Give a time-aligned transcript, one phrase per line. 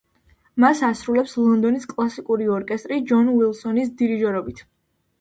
[0.63, 4.69] მას ასრულებს ლონდონის კლასიკური ორკესტრი ჯონ უილსონის დირიჟორობით.